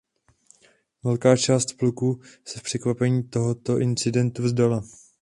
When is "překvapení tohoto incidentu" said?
2.63-4.43